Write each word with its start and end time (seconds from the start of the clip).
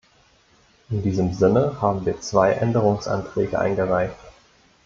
In 0.89 1.03
diesem 1.03 1.31
Sinne 1.31 1.79
haben 1.79 2.07
wir 2.07 2.19
zwei 2.21 2.53
Änderungsanträge 2.53 3.59
eingereicht. 3.59 4.15